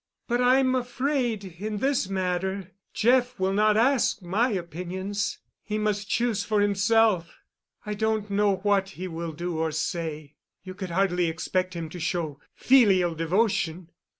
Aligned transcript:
"But 0.27 0.41
I'm 0.41 0.73
afraid 0.73 1.43
in 1.59 1.77
this 1.77 2.09
matter 2.09 2.71
Jeff 2.91 3.39
will 3.39 3.53
not 3.53 3.77
ask 3.77 4.19
my 4.23 4.49
opinions—he 4.49 5.77
must 5.77 6.09
choose 6.09 6.43
for 6.43 6.59
himself. 6.59 7.37
I 7.85 7.93
don't 7.93 8.31
know 8.31 8.55
what 8.55 8.89
he 8.97 9.07
will 9.07 9.31
do 9.31 9.59
or 9.59 9.71
say. 9.71 10.37
You 10.63 10.73
could 10.73 10.89
hardly 10.89 11.27
expect 11.29 11.75
him 11.75 11.87
to 11.89 11.99
show 11.99 12.39
filial 12.55 13.13
devotion. 13.13 13.89